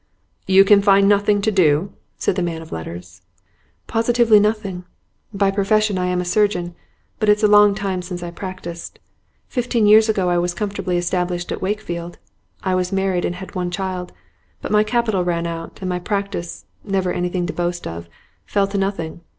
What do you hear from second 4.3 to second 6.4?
nothing. By profession I am a